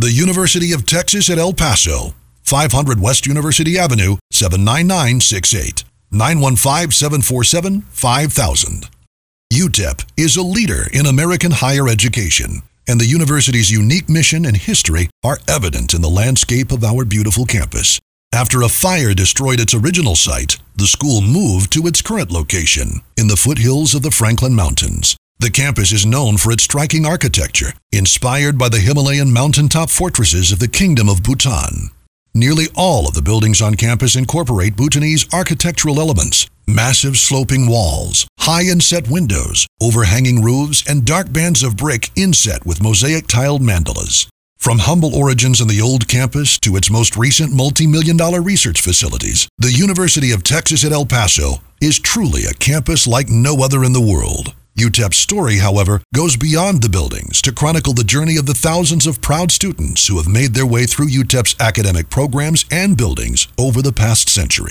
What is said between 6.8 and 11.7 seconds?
747 5000. UTEP is a leader in American